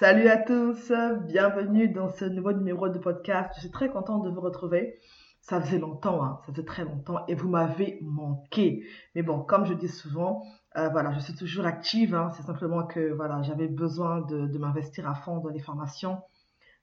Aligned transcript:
Salut 0.00 0.28
à 0.28 0.38
tous, 0.38 0.90
bienvenue 1.26 1.88
dans 1.90 2.08
ce 2.08 2.24
nouveau 2.24 2.54
numéro 2.54 2.88
de 2.88 2.98
podcast. 2.98 3.50
Je 3.56 3.60
suis 3.60 3.70
très 3.70 3.90
contente 3.90 4.24
de 4.24 4.30
vous 4.30 4.40
retrouver. 4.40 4.98
Ça 5.42 5.60
faisait 5.60 5.78
longtemps, 5.78 6.24
hein, 6.24 6.40
ça 6.40 6.54
faisait 6.54 6.64
très 6.64 6.84
longtemps 6.84 7.26
et 7.28 7.34
vous 7.34 7.50
m'avez 7.50 7.98
manqué. 8.00 8.82
Mais 9.14 9.22
bon, 9.22 9.40
comme 9.40 9.66
je 9.66 9.74
dis 9.74 9.88
souvent, 9.90 10.42
euh, 10.78 10.88
voilà, 10.88 11.12
je 11.12 11.18
suis 11.18 11.34
toujours 11.34 11.66
active. 11.66 12.14
Hein. 12.14 12.30
c'est 12.34 12.44
simplement 12.44 12.86
que 12.86 13.12
voilà, 13.12 13.42
j'avais 13.42 13.68
besoin 13.68 14.22
de, 14.22 14.56
m'investir 14.56 15.06
à 15.06 15.14
fond 15.14 15.36
dans 15.36 15.50
les 15.50 15.60
formations 15.60 16.22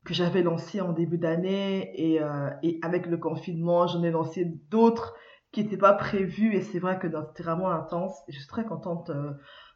que 0.05 0.13
j'avais 0.13 0.43
lancées 0.43 0.81
en 0.81 0.93
début 0.93 1.17
d'année 1.17 1.89
et, 1.95 2.21
euh, 2.21 2.51
et 2.61 2.79
avec 2.83 3.07
le 3.07 3.17
confinement, 3.17 3.87
j'en 3.87 4.03
ai 4.03 4.11
lancé 4.11 4.45
d'autres 4.69 5.15
qui 5.51 5.63
n'étaient 5.63 5.75
pas 5.75 5.93
prévues 5.93 6.53
et 6.53 6.61
c'est 6.61 6.77
vrai 6.77 6.99
que 6.99 7.07
c'était 7.29 7.41
vraiment 7.41 7.71
intense 7.71 8.13
et 8.27 8.31
je 8.31 8.37
suis 8.37 8.47
très 8.47 8.63
contente 8.63 9.09
euh, 9.09 9.31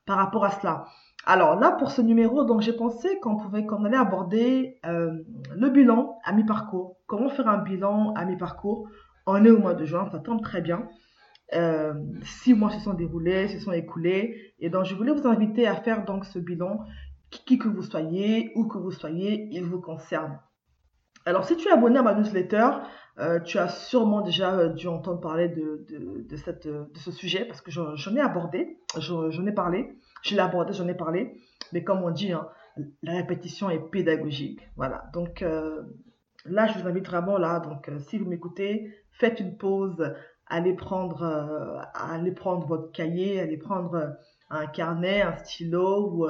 par 0.06 0.18
rapport 0.18 0.46
à 0.46 0.52
cela. 0.52 0.86
Alors 1.26 1.60
là, 1.60 1.72
pour 1.72 1.92
ce 1.92 2.02
numéro, 2.02 2.44
donc 2.46 2.62
j'ai 2.62 2.74
pensé 2.74 3.20
qu'on 3.20 3.38
pouvait, 3.38 3.66
qu'on 3.66 3.86
allait 3.86 3.98
aborder 3.98 4.80
euh, 4.86 5.12
le 5.56 5.70
bilan 5.70 6.18
à 6.24 6.34
mi-parcours. 6.34 6.98
Comment 7.06 7.30
faire 7.30 7.48
un 7.48 7.60
bilan 7.60 8.14
à 8.16 8.26
mi-parcours 8.26 8.90
On 9.28 9.44
est 9.46 9.52
au 9.52 9.60
mois 9.60 9.76
de 9.76 9.86
juin, 9.86 10.10
ça 10.12 10.20
tombe 10.20 10.42
très 10.42 10.62
bien. 10.62 10.88
Euh, 11.54 11.94
six 12.24 12.54
mois 12.54 12.72
se 12.72 12.80
sont 12.80 12.94
déroulés, 12.94 13.50
se 13.50 13.60
sont 13.60 13.72
écoulés, 13.72 14.54
et 14.60 14.70
donc 14.70 14.86
je 14.86 14.96
voulais 14.96 15.12
vous 15.12 15.28
inviter 15.28 15.68
à 15.68 15.76
faire 15.76 16.06
donc 16.06 16.26
ce 16.26 16.40
bilan, 16.40 16.80
qui, 17.30 17.58
que 17.58 17.68
vous 17.68 17.84
soyez, 17.84 18.52
où 18.56 18.68
que 18.68 18.78
vous 18.78 18.92
soyez, 18.92 19.48
il 19.52 19.64
vous 19.64 19.80
concerne. 19.80 20.40
Alors 21.26 21.46
si 21.46 21.56
tu 21.56 21.68
es 21.68 21.72
abonné 21.72 22.00
à 22.00 22.02
ma 22.02 22.16
newsletter, 22.16 22.70
euh, 23.20 23.40
tu 23.42 23.60
as 23.60 23.68
sûrement 23.68 24.22
déjà 24.22 24.70
dû 24.70 24.88
entendre 24.88 25.20
parler 25.20 25.50
de, 25.50 25.86
ce 26.96 27.12
sujet 27.12 27.46
parce 27.46 27.62
que 27.62 27.70
j'en 27.70 28.16
ai 28.16 28.22
abordé, 28.22 28.80
j'en 28.98 29.46
ai 29.46 29.52
parlé. 29.52 29.94
Je 30.24 30.36
l'ai 30.36 30.42
abordé, 30.42 30.74
j'en 30.74 30.88
ai 30.88 30.94
parlé, 30.94 31.34
mais 31.74 31.84
comme 31.84 32.04
on 32.04 32.12
dit, 32.12 32.32
hein, 32.32 32.48
la 33.02 33.14
répétition 33.14 33.70
est 33.70 33.80
pédagogique. 33.80 34.62
Voilà. 34.76 35.06
Donc 35.14 35.42
euh, 35.42 35.82
là, 36.46 36.68
je 36.68 36.80
vous 36.80 36.88
invite 36.88 37.08
vraiment 37.08 37.38
là. 37.38 37.60
Donc, 37.60 37.90
euh, 37.90 38.00
si 38.00 38.18
vous 38.18 38.30
m'écoutez, 38.30 38.94
faites 39.12 39.40
une 39.40 39.58
pause, 39.58 40.14
allez 40.48 40.74
prendre, 40.74 41.24
euh, 41.24 41.82
allez 41.94 42.32
prendre 42.32 42.68
votre 42.68 42.92
cahier, 42.92 43.40
allez 43.40 43.58
prendre 43.58 44.16
un 44.50 44.68
carnet, 44.68 45.22
un 45.22 45.36
stylo 45.38 46.12
ou, 46.12 46.28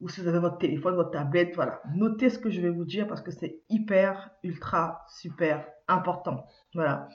ou 0.00 0.08
si 0.08 0.20
vous 0.20 0.28
avez 0.28 0.38
votre 0.38 0.58
téléphone, 0.58 0.94
votre 0.94 1.10
tablette, 1.10 1.54
voilà. 1.54 1.80
Notez 1.94 2.30
ce 2.30 2.38
que 2.38 2.50
je 2.50 2.60
vais 2.60 2.70
vous 2.70 2.84
dire 2.84 3.06
parce 3.08 3.22
que 3.22 3.30
c'est 3.30 3.62
hyper, 3.68 4.30
ultra, 4.42 5.04
super 5.08 5.66
important. 5.88 6.46
Voilà. 6.74 7.08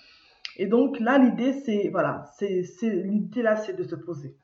Et 0.57 0.67
donc 0.67 0.99
là, 0.99 1.17
l'idée, 1.17 1.53
c'est, 1.53 1.89
voilà, 1.89 2.25
c'est, 2.37 2.63
l'idée 2.83 3.41
là, 3.41 3.55
c'est 3.55 3.73
de 3.73 3.83
se 3.83 3.95
poser. 3.95 4.37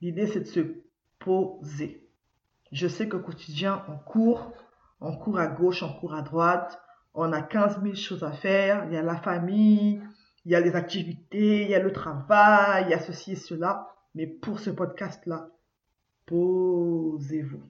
L'idée, 0.00 0.26
c'est 0.26 0.40
de 0.40 0.44
se 0.44 0.60
poser. 1.26 2.08
Je 2.70 2.86
sais 2.86 3.08
qu'au 3.08 3.18
quotidien, 3.18 3.84
on 3.88 3.96
court, 3.96 4.52
on 5.00 5.16
court 5.16 5.40
à 5.40 5.48
gauche, 5.48 5.82
on 5.82 5.92
court 5.92 6.14
à 6.14 6.22
droite, 6.22 6.80
on 7.14 7.32
a 7.32 7.42
15 7.42 7.82
000 7.82 7.94
choses 7.96 8.22
à 8.22 8.30
faire, 8.30 8.84
il 8.86 8.94
y 8.94 8.96
a 8.96 9.02
la 9.02 9.16
famille, 9.16 10.00
il 10.44 10.52
y 10.52 10.54
a 10.54 10.60
les 10.60 10.76
activités, 10.76 11.62
il 11.62 11.68
y 11.68 11.74
a 11.74 11.80
le 11.80 11.92
travail, 11.92 12.84
il 12.86 12.90
y 12.90 12.94
a 12.94 13.00
ceci 13.00 13.32
et 13.32 13.36
cela. 13.36 13.88
Mais 14.14 14.28
pour 14.28 14.60
ce 14.60 14.70
podcast-là, 14.70 15.50
posez-vous. 16.26 17.62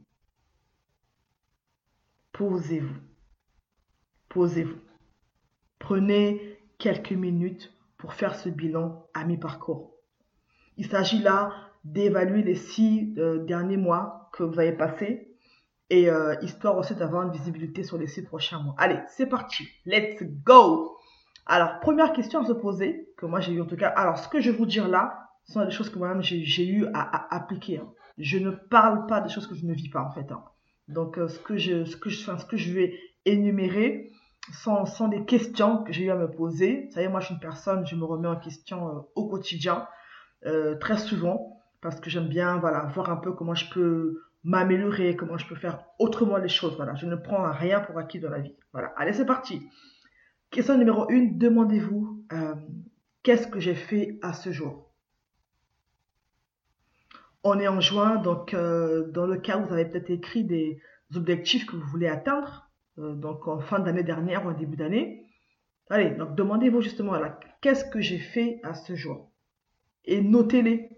Posez-vous. 2.32 3.00
Posez-vous. 4.28 4.80
Prenez 5.78 6.60
quelques 6.76 7.12
minutes 7.12 7.72
pour 7.96 8.12
faire 8.12 8.34
ce 8.34 8.50
bilan 8.50 9.08
à 9.14 9.24
mi-parcours. 9.24 9.94
Il 10.76 10.86
s'agit 10.86 11.22
là 11.22 11.54
d'évaluer 11.92 12.42
les 12.42 12.54
six 12.54 13.14
euh, 13.18 13.44
derniers 13.44 13.76
mois 13.76 14.28
que 14.32 14.42
vous 14.42 14.58
avez 14.58 14.72
passés 14.72 15.28
et 15.88 16.10
euh, 16.10 16.34
histoire 16.42 16.76
aussi 16.76 16.94
d'avoir 16.94 17.22
une 17.22 17.32
visibilité 17.32 17.84
sur 17.84 17.96
les 17.96 18.08
six 18.08 18.22
prochains 18.22 18.60
mois. 18.60 18.74
Allez, 18.76 18.98
c'est 19.08 19.26
parti. 19.26 19.68
Let's 19.84 20.22
go. 20.44 20.96
Alors, 21.46 21.78
première 21.80 22.12
question 22.12 22.42
à 22.42 22.44
se 22.44 22.52
poser, 22.52 23.08
que 23.16 23.26
moi 23.26 23.40
j'ai 23.40 23.52
eu 23.52 23.60
en 23.60 23.66
tout 23.66 23.76
cas. 23.76 23.88
Alors, 23.88 24.18
ce 24.18 24.28
que 24.28 24.40
je 24.40 24.50
vais 24.50 24.56
vous 24.56 24.66
dire 24.66 24.88
là, 24.88 25.30
sont 25.44 25.64
des 25.64 25.70
choses 25.70 25.90
que 25.90 25.98
moi-même 25.98 26.22
j'ai 26.22 26.66
eu 26.66 26.86
à, 26.92 27.34
appliquer. 27.34 27.78
Hein. 27.78 27.88
Je 28.18 28.38
ne 28.38 28.50
parle 28.50 29.06
pas 29.06 29.20
des 29.20 29.28
choses 29.28 29.46
que 29.46 29.54
je 29.54 29.64
ne 29.64 29.72
vis 29.72 29.88
pas 29.88 30.02
en 30.02 30.10
fait. 30.10 30.32
Hein. 30.32 30.42
Donc, 30.88 31.18
euh, 31.18 31.28
ce, 31.28 31.38
que 31.38 31.56
je, 31.56 31.84
ce, 31.84 31.96
que 31.96 32.10
je, 32.10 32.18
ce 32.18 32.44
que 32.44 32.56
je 32.56 32.72
vais 32.72 32.98
énumérer 33.24 34.10
sont, 34.52 34.86
sont 34.86 35.06
des 35.06 35.24
questions 35.24 35.84
que 35.84 35.92
j'ai 35.92 36.06
eu 36.06 36.10
à 36.10 36.16
me 36.16 36.28
poser. 36.28 36.86
Vous 36.86 36.94
savez, 36.94 37.08
moi 37.08 37.20
je 37.20 37.26
suis 37.26 37.34
une 37.34 37.40
personne, 37.40 37.86
je 37.86 37.94
me 37.94 38.04
remets 38.04 38.28
en 38.28 38.36
question 38.36 39.06
au 39.14 39.28
quotidien, 39.28 39.86
très 40.80 40.96
souvent 40.96 41.55
parce 41.80 42.00
que 42.00 42.10
j'aime 42.10 42.28
bien 42.28 42.58
voilà, 42.58 42.80
voir 42.94 43.10
un 43.10 43.16
peu 43.16 43.32
comment 43.32 43.54
je 43.54 43.70
peux 43.70 44.22
m'améliorer, 44.44 45.16
comment 45.16 45.36
je 45.38 45.46
peux 45.46 45.56
faire 45.56 45.84
autrement 45.98 46.36
les 46.36 46.48
choses. 46.48 46.76
Voilà, 46.76 46.94
je 46.94 47.06
ne 47.06 47.16
prends 47.16 47.50
rien 47.50 47.80
pour 47.80 47.98
acquis 47.98 48.20
dans 48.20 48.30
la 48.30 48.38
vie. 48.38 48.54
Voilà, 48.72 48.92
allez, 48.96 49.12
c'est 49.12 49.26
parti. 49.26 49.68
Question 50.50 50.78
numéro 50.78 51.10
1, 51.10 51.36
demandez-vous 51.36 52.24
euh, 52.32 52.54
qu'est-ce 53.22 53.48
que 53.48 53.60
j'ai 53.60 53.74
fait 53.74 54.18
à 54.22 54.32
ce 54.32 54.52
jour? 54.52 54.90
On 57.42 57.58
est 57.58 57.68
en 57.68 57.80
juin, 57.80 58.16
donc 58.16 58.54
euh, 58.54 59.10
dans 59.10 59.26
le 59.26 59.36
cas 59.36 59.58
où 59.58 59.66
vous 59.66 59.72
avez 59.72 59.84
peut-être 59.84 60.10
écrit 60.10 60.44
des 60.44 60.80
objectifs 61.14 61.66
que 61.66 61.76
vous 61.76 61.86
voulez 61.86 62.08
atteindre, 62.08 62.70
euh, 62.98 63.14
donc 63.14 63.46
en 63.48 63.60
fin 63.60 63.80
d'année 63.80 64.02
dernière 64.02 64.46
ou 64.46 64.50
en 64.50 64.54
début 64.54 64.76
d'année. 64.76 65.26
Allez, 65.90 66.10
donc 66.10 66.34
demandez-vous 66.34 66.80
justement, 66.80 67.14
qu'est-ce 67.60 67.84
que 67.84 68.00
j'ai 68.00 68.18
fait 68.18 68.60
à 68.62 68.74
ce 68.74 68.94
jour? 68.94 69.30
Et 70.04 70.20
notez-les. 70.20 70.95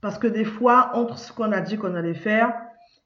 Parce 0.00 0.18
que 0.18 0.26
des 0.26 0.44
fois, 0.44 0.90
entre 0.94 1.18
ce 1.18 1.32
qu'on 1.32 1.52
a 1.52 1.60
dit 1.60 1.76
qu'on 1.76 1.94
allait 1.94 2.14
faire 2.14 2.52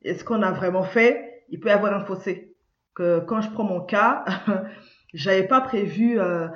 et 0.03 0.15
ce 0.15 0.25
qu'on 0.25 0.43
a 0.43 0.53
vraiment 0.53 0.83
fait, 0.83 1.45
il 1.49 1.61
peut 1.61 1.69
y 1.69 1.73
avoir 1.73 1.95
un 1.95 2.05
fossé. 2.05 2.57
Quand 2.95 3.41
je 3.41 3.51
prends 3.51 3.65
mon 3.65 3.81
cas, 3.81 4.25
j'avais 5.15 5.47
pas 5.47 5.61
prévu 5.61 6.21
euh, 6.21 6.49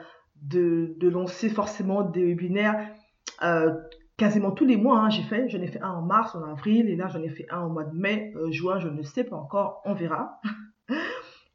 de, 0.43 0.95
de, 0.99 1.09
lancer 1.09 1.49
forcément 1.49 2.03
des 2.03 2.25
webinaires 2.27 2.91
euh, 3.43 3.73
quasiment 4.19 4.51
tous 4.51 4.67
les 4.67 4.77
mois. 4.77 4.99
Hein, 4.99 5.11
j'ai 5.11 5.23
fait, 5.23 5.49
j'en 5.49 5.61
ai 5.61 5.67
fait 5.67 5.81
un 5.81 5.91
en 5.91 6.03
mars, 6.03 6.35
en 6.35 6.43
avril, 6.45 6.89
et 6.89 6.97
là 6.97 7.09
j'en 7.09 7.23
ai 7.23 7.31
fait 7.31 7.47
un 7.51 7.63
au 7.63 7.71
mois 7.71 7.85
de 7.85 7.97
mai, 7.97 8.33
euh, 8.37 8.51
juin, 8.51 8.79
je 8.79 8.89
ne 8.89 9.03
sais 9.03 9.25
pas 9.25 9.37
encore, 9.37 9.83
on 9.85 9.95
verra. 9.95 10.41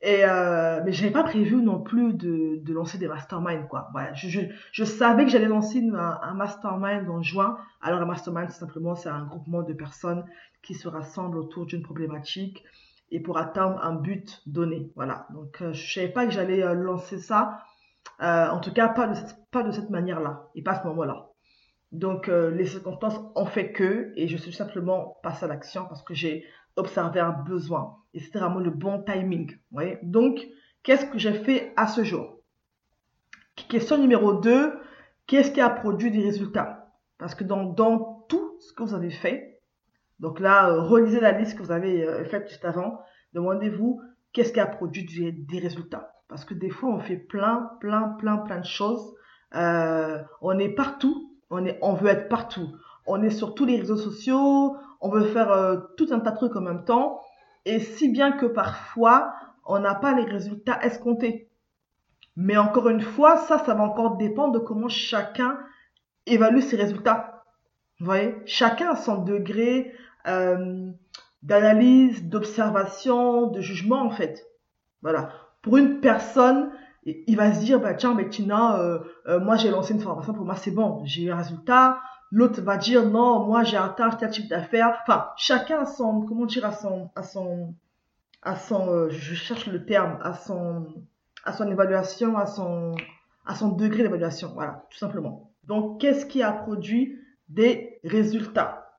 Et 0.03 0.25
euh, 0.25 0.81
mais 0.83 0.91
j'avais 0.91 1.11
pas 1.11 1.23
prévu 1.23 1.57
non 1.57 1.79
plus 1.79 2.13
de, 2.13 2.73
lancer 2.73 2.97
des 2.97 3.07
masterminds 3.07 3.67
quoi. 3.67 3.91
Je, 4.15 4.83
savais 4.83 5.25
que 5.25 5.31
j'allais 5.31 5.47
lancer 5.47 5.83
un, 5.93 6.33
mastermind 6.33 7.07
en 7.07 7.21
juin. 7.21 7.57
Alors 7.81 8.01
un 8.01 8.05
mastermind 8.05 8.49
c'est 8.49 8.59
simplement 8.59 8.95
c'est 8.95 9.09
un 9.09 9.25
groupement 9.25 9.61
de 9.61 9.73
personnes 9.73 10.25
qui 10.63 10.73
se 10.73 10.87
rassemblent 10.87 11.37
autour 11.37 11.67
d'une 11.67 11.83
problématique 11.83 12.63
et 13.11 13.19
pour 13.19 13.37
atteindre 13.37 13.79
un 13.83 13.93
but 13.93 14.41
donné. 14.47 14.91
Voilà. 14.95 15.27
Donc 15.33 15.61
euh, 15.61 15.71
je 15.73 15.93
savais 15.93 16.09
pas 16.09 16.25
que 16.25 16.31
j'allais 16.31 16.63
euh, 16.63 16.73
lancer 16.73 17.19
ça. 17.19 17.59
Euh, 18.21 18.49
en 18.49 18.59
tout 18.59 18.73
cas 18.73 18.87
pas 18.87 19.07
de 19.07 19.13
cette, 19.13 19.37
pas 19.51 19.61
de 19.61 19.71
cette 19.71 19.91
manière-là 19.91 20.47
et 20.55 20.63
pas 20.63 20.71
à 20.71 20.81
ce 20.81 20.87
moment-là. 20.87 21.31
Donc 21.91 22.29
euh, 22.29 22.51
les 22.51 22.65
circonstances 22.65 23.19
ont 23.35 23.45
fait 23.45 23.73
que 23.73 24.13
et 24.15 24.27
je 24.27 24.37
suis 24.37 24.53
simplement 24.53 25.17
passé 25.23 25.45
à 25.45 25.47
l'action 25.47 25.85
parce 25.85 26.03
que 26.03 26.13
j'ai 26.13 26.45
observer 26.75 27.19
un 27.19 27.31
besoin. 27.31 27.97
Et 28.13 28.19
c'était 28.19 28.39
vraiment 28.39 28.59
le 28.59 28.71
bon 28.71 29.03
timing. 29.03 29.57
Donc, 30.03 30.45
qu'est-ce 30.83 31.05
que 31.05 31.17
j'ai 31.17 31.33
fait 31.33 31.73
à 31.75 31.87
ce 31.87 32.03
jour? 32.03 32.37
Question 33.69 33.97
numéro 33.97 34.33
2, 34.33 34.73
qu'est-ce 35.27 35.51
qui 35.51 35.61
a 35.61 35.69
produit 35.69 36.11
des 36.11 36.23
résultats? 36.23 36.93
Parce 37.17 37.35
que 37.35 37.43
dans, 37.43 37.63
dans, 37.63 38.25
tout 38.27 38.57
ce 38.59 38.73
que 38.73 38.83
vous 38.83 38.93
avez 38.93 39.11
fait, 39.11 39.61
donc 40.19 40.39
là, 40.39 40.69
euh, 40.69 40.81
relisez 40.81 41.19
la 41.19 41.31
liste 41.31 41.57
que 41.57 41.63
vous 41.63 41.71
avez 41.71 42.07
euh, 42.07 42.23
faite 42.25 42.47
juste 42.47 42.65
avant, 42.65 42.99
demandez-vous 43.33 44.01
qu'est-ce 44.33 44.53
qui 44.53 44.59
a 44.59 44.65
produit 44.65 45.05
des, 45.05 45.59
résultats? 45.59 46.13
Parce 46.27 46.45
que 46.45 46.53
des 46.53 46.69
fois, 46.69 46.89
on 46.89 46.99
fait 46.99 47.17
plein, 47.17 47.71
plein, 47.79 48.15
plein, 48.19 48.37
plein 48.37 48.59
de 48.59 48.65
choses. 48.65 49.15
Euh, 49.55 50.21
on 50.41 50.57
est 50.59 50.69
partout, 50.69 51.35
on, 51.49 51.65
est, 51.65 51.77
on 51.81 51.93
veut 51.93 52.09
être 52.09 52.29
partout. 52.29 52.69
On 53.05 53.21
est 53.23 53.31
sur 53.31 53.55
tous 53.55 53.65
les 53.65 53.77
réseaux 53.77 53.97
sociaux, 53.97 54.77
on 55.01 55.09
veut 55.09 55.25
faire 55.25 55.51
euh, 55.51 55.77
tout 55.97 56.07
un 56.11 56.19
tas 56.19 56.31
de 56.31 56.37
trucs 56.37 56.55
en 56.55 56.61
même 56.61 56.85
temps, 56.85 57.21
et 57.65 57.79
si 57.79 58.09
bien 58.09 58.31
que 58.31 58.45
parfois, 58.45 59.33
on 59.65 59.79
n'a 59.79 59.95
pas 59.95 60.13
les 60.13 60.23
résultats 60.23 60.79
escomptés. 60.83 61.49
Mais 62.35 62.57
encore 62.57 62.89
une 62.89 63.01
fois, 63.01 63.37
ça, 63.37 63.59
ça 63.59 63.73
va 63.73 63.83
encore 63.83 64.17
dépendre 64.17 64.53
de 64.53 64.59
comment 64.59 64.87
chacun 64.87 65.59
évalue 66.25 66.61
ses 66.61 66.77
résultats. 66.77 67.43
Vous 67.99 68.05
voyez 68.05 68.35
Chacun 68.45 68.91
a 68.91 68.95
son 68.95 69.17
degré 69.17 69.93
euh, 70.27 70.89
d'analyse, 71.43 72.23
d'observation, 72.29 73.47
de 73.47 73.59
jugement, 73.59 74.01
en 74.01 74.11
fait. 74.11 74.47
Voilà. 75.01 75.29
Pour 75.61 75.77
une 75.77 75.99
personne, 75.99 76.71
il 77.05 77.35
va 77.35 77.53
se 77.53 77.59
dire, 77.59 77.79
bah, 77.79 77.93
tiens, 77.93 78.13
mais 78.13 78.29
Tina, 78.29 78.79
euh, 78.79 79.39
moi 79.39 79.55
j'ai 79.55 79.69
lancé 79.69 79.93
une 79.93 79.99
formation, 79.99 80.33
pour 80.33 80.45
moi 80.45 80.55
c'est 80.55 80.71
bon, 80.71 81.01
j'ai 81.05 81.23
eu 81.23 81.31
un 81.31 81.37
résultat, 81.37 81.99
L'autre 82.31 82.61
va 82.61 82.77
dire 82.77 83.05
non, 83.05 83.45
moi 83.45 83.63
j'ai 83.63 83.77
atteint 83.77 84.09
tel 84.11 84.29
type 84.29 84.47
d'affaires. 84.47 84.99
Enfin, 85.01 85.29
chacun 85.35 85.81
a 85.81 85.85
son, 85.85 86.21
comment 86.21 86.45
dire, 86.45 86.65
à 86.65 86.71
son, 86.71 87.09
à 87.15 87.23
son, 87.23 87.75
à 88.41 88.55
son, 88.55 88.87
euh, 88.89 89.09
je 89.09 89.35
cherche 89.35 89.67
le 89.67 89.85
terme, 89.85 90.17
à 90.23 90.33
son, 90.33 90.87
à 91.43 91.51
son 91.51 91.69
évaluation, 91.69 92.37
à 92.37 92.45
son, 92.45 92.95
à 93.45 93.55
son 93.55 93.69
degré 93.69 94.03
d'évaluation. 94.03 94.51
Voilà, 94.53 94.85
tout 94.89 94.97
simplement. 94.97 95.51
Donc, 95.65 95.99
qu'est-ce 95.99 96.25
qui 96.25 96.41
a 96.41 96.53
produit 96.53 97.19
des 97.49 97.99
résultats? 98.03 98.97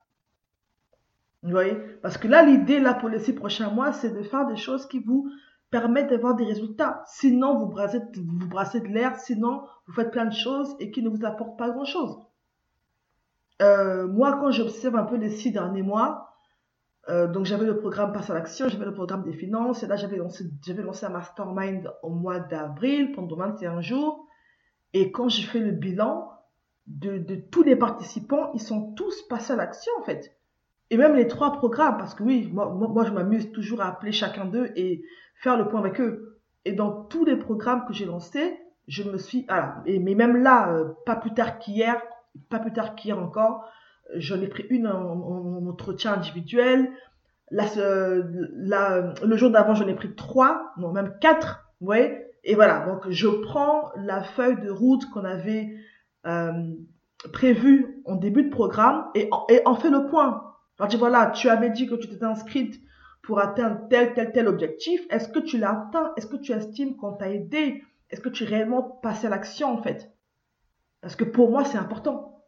Vous 1.41 1.49
voyez? 1.49 1.75
Parce 2.01 2.17
que 2.17 2.27
là, 2.27 2.43
l'idée, 2.43 2.79
là, 2.79 2.93
pour 2.93 3.09
les 3.09 3.19
six 3.19 3.33
prochains 3.33 3.69
mois, 3.69 3.93
c'est 3.93 4.11
de 4.11 4.21
faire 4.21 4.45
des 4.45 4.55
choses 4.55 4.87
qui 4.87 4.99
vous 4.99 5.29
permettent 5.71 6.09
d'avoir 6.09 6.35
des 6.35 6.45
résultats. 6.45 7.03
Sinon, 7.07 7.57
vous 7.57 7.65
brassez, 7.65 7.99
vous 8.15 8.47
brassez 8.47 8.79
de 8.79 8.87
l'air, 8.87 9.17
sinon, 9.17 9.63
vous 9.87 9.93
faites 9.93 10.11
plein 10.11 10.25
de 10.25 10.33
choses 10.33 10.75
et 10.79 10.91
qui 10.91 11.01
ne 11.01 11.09
vous 11.09 11.25
apportent 11.25 11.57
pas 11.57 11.71
grand-chose. 11.71 12.15
Euh, 13.63 14.07
moi, 14.07 14.37
quand 14.39 14.51
j'observe 14.51 14.95
un 14.95 15.03
peu 15.03 15.15
les 15.15 15.29
six 15.29 15.51
derniers 15.51 15.83
mois, 15.83 16.33
euh, 17.09 17.27
donc 17.27 17.45
j'avais 17.45 17.65
le 17.65 17.77
programme 17.77 18.11
Passe 18.11 18.29
à 18.29 18.33
l'action, 18.33 18.67
j'avais 18.67 18.85
le 18.85 18.93
programme 18.93 19.23
des 19.23 19.33
finances, 19.33 19.83
et 19.83 19.87
là 19.87 19.95
j'avais 19.95 20.17
lancé, 20.17 20.45
j'avais 20.65 20.83
lancé 20.83 21.05
un 21.05 21.09
mastermind 21.09 21.91
au 22.01 22.09
mois 22.09 22.39
d'avril 22.39 23.11
pendant 23.13 23.35
21 23.37 23.81
jours. 23.81 24.27
Et 24.93 25.11
quand 25.11 25.29
j'ai 25.29 25.43
fait 25.43 25.59
le 25.59 25.71
bilan 25.71 26.29
de, 26.87 27.35
tous 27.51 27.63
les 27.63 27.75
participants, 27.75 28.51
ils 28.53 28.61
sont 28.61 28.93
tous 28.93 29.23
passés 29.27 29.53
à 29.53 29.55
l'action 29.55 29.91
en 29.99 30.03
fait. 30.03 30.37
Et 30.89 30.97
même 30.97 31.15
les 31.15 31.27
trois 31.27 31.53
programmes, 31.53 31.97
parce 31.97 32.13
que 32.13 32.23
oui, 32.23 32.49
moi, 32.51 33.03
je 33.05 33.11
m'amuse 33.11 33.51
toujours 33.51 33.81
à 33.81 33.87
appeler 33.87 34.11
chacun 34.11 34.45
d'eux 34.45 34.71
et 34.75 35.03
faire 35.37 35.57
le 35.57 35.67
point 35.67 35.79
avec 35.79 35.99
eux. 35.99 36.39
Et 36.65 36.73
dans 36.73 37.05
tous 37.05 37.25
les 37.25 37.35
programmes 37.35 37.85
que 37.87 37.93
j'ai 37.93 38.05
lancés, 38.05 38.59
je 38.87 39.03
me 39.03 39.17
suis, 39.17 39.45
ah, 39.47 39.81
mais 39.85 40.13
même 40.13 40.37
là, 40.37 40.71
euh, 40.71 40.89
pas 41.05 41.15
plus 41.15 41.33
tard 41.33 41.57
qu'hier, 41.57 41.99
pas 42.49 42.59
plus 42.59 42.73
tard 42.73 42.95
qu'hier 42.95 43.17
encore, 43.19 43.65
j'en 44.15 44.41
ai 44.41 44.47
pris 44.47 44.65
une 44.69 44.87
en, 44.87 45.67
entretien 45.67 46.13
individuel. 46.13 46.89
Le 47.51 49.35
jour 49.35 49.51
d'avant, 49.51 49.75
j'en 49.75 49.87
ai 49.87 49.95
pris 49.95 50.13
trois, 50.15 50.73
non, 50.77 50.91
même 50.91 51.15
quatre. 51.19 51.65
Vous 51.81 51.93
Et 51.93 52.55
voilà, 52.55 52.85
donc 52.85 53.09
je 53.09 53.27
prends 53.27 53.91
la 53.95 54.23
feuille 54.23 54.59
de 54.61 54.71
route 54.71 55.09
qu'on 55.11 55.25
avait 55.25 55.75
euh, 56.25 56.73
prévue 57.31 58.01
en 58.05 58.15
début 58.15 58.43
de 58.43 58.49
programme 58.49 59.05
et, 59.15 59.29
et 59.49 59.61
on 59.65 59.75
fait 59.75 59.89
le 59.89 60.05
point. 60.07 60.53
Alors, 60.79 60.89
dis 60.89 60.97
voilà, 60.97 61.27
tu 61.27 61.49
avais 61.49 61.69
dit 61.69 61.87
que 61.87 61.95
tu 61.95 62.07
t'étais 62.07 62.25
inscrite 62.25 62.81
pour 63.21 63.39
atteindre 63.39 63.81
tel, 63.89 64.13
tel, 64.13 64.31
tel 64.31 64.47
objectif. 64.47 65.01
Est-ce 65.09 65.29
que 65.29 65.39
tu 65.39 65.57
l'as 65.57 65.71
atteint? 65.71 66.11
Est-ce 66.17 66.27
que 66.27 66.37
tu 66.37 66.51
estimes 66.51 66.95
qu'on 66.95 67.13
t'a 67.13 67.29
aidé? 67.29 67.83
Est-ce 68.09 68.21
que 68.21 68.29
tu 68.29 68.43
es 68.43 68.47
réellement 68.47 68.81
passé 68.81 69.27
à 69.27 69.29
l'action 69.29 69.71
en 69.71 69.81
fait? 69.81 70.12
Parce 71.03 71.17
que 71.17 71.25
pour 71.25 71.51
moi, 71.51 71.65
c'est 71.65 71.77
important. 71.77 72.41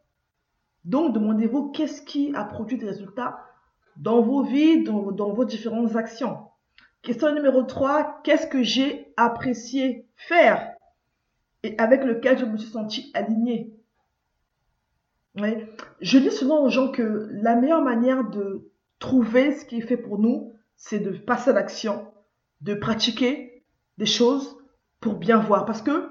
Donc, 0.85 1.13
demandez-vous 1.13 1.71
qu'est-ce 1.71 2.01
qui 2.01 2.33
a 2.35 2.45
produit 2.45 2.77
des 2.77 2.87
résultats 2.87 3.37
dans 3.97 4.21
vos 4.21 4.43
vies, 4.43 4.81
dans, 4.81 5.33
vos 5.33 5.43
différentes 5.43 5.97
actions? 5.97 6.37
Question 7.01 7.35
numéro 7.35 7.63
3, 7.63 8.21
qu'est-ce 8.23 8.47
que 8.47 8.63
j'ai 8.63 9.13
apprécié 9.17 10.07
faire? 10.15 10.71
Et 11.63 11.77
avec 11.77 12.05
lequel 12.05 12.37
je 12.37 12.45
me 12.45 12.57
suis 12.57 12.71
senti 12.71 13.11
aligné 13.13 13.73
Je 15.99 16.17
dis 16.17 16.31
souvent 16.31 16.63
aux 16.63 16.69
gens 16.69 16.91
que 16.91 17.27
la 17.33 17.55
meilleure 17.55 17.81
manière 17.81 18.23
de 18.23 18.71
trouver 18.99 19.51
ce 19.51 19.65
qui 19.65 19.79
est 19.79 19.87
fait 19.87 19.97
pour 19.97 20.17
nous, 20.17 20.53
c'est 20.77 20.99
de 20.99 21.11
passer 21.11 21.49
à 21.49 21.53
l'action, 21.53 22.07
de 22.61 22.73
pratiquer 22.73 23.65
des 23.97 24.05
choses 24.05 24.55
pour 25.01 25.15
bien 25.15 25.39
voir. 25.39 25.65
Parce 25.65 25.81
que 25.81 26.09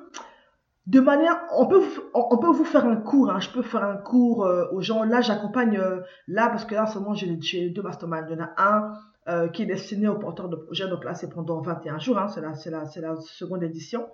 de 0.87 1.01
manière, 1.01 1.41
on 1.53 1.67
peut, 1.67 1.83
on, 2.13 2.37
peut 2.37 2.51
vous 2.51 2.65
faire 2.65 2.85
un 2.85 2.97
cours, 2.97 3.31
hein. 3.31 3.41
je 3.41 3.49
peux 3.49 3.63
faire 3.63 3.85
un 3.85 3.97
cours 3.97 4.45
euh, 4.45 4.67
aux 4.71 4.83
gens. 4.83 5.03
Là, 5.03 5.23
j'accompagne, 5.23 5.79
euh, 5.79 6.01
là, 6.29 6.49
parce 6.49 6.67
que 6.67 6.75
là, 6.75 6.83
en 6.83 6.87
ce 6.87 6.99
moment, 6.99 7.15
j'ai 7.15 7.71
deux 7.71 7.83
masterminds. 7.83 8.27
Il 8.29 8.37
y 8.37 8.41
en 8.41 8.45
a 8.45 8.53
un 8.59 8.93
euh, 9.29 9.49
qui 9.49 9.63
est 9.63 9.67
destiné 9.67 10.09
aux 10.09 10.19
porteurs 10.19 10.51
de 10.51 10.57
projets, 10.57 10.87
donc 10.87 11.05
là, 11.05 11.15
c'est 11.15 11.31
pendant 11.31 11.63
21 11.63 11.99
jours, 11.99 12.19
hein. 12.19 12.29
c'est 12.29 12.43
la, 12.43 12.85
la, 12.97 13.17
seconde 13.17 13.63
édition 13.63 14.07